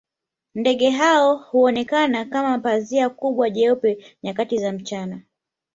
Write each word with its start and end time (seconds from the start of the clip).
Ndege 0.55 0.89
hao 0.89 1.35
huonekana 1.37 2.25
kama 2.25 2.59
pazia 2.59 3.09
kubwa 3.09 3.49
jeupe 3.49 4.17
nyakati 4.23 4.57
za 4.57 4.71
mchana 4.71 5.21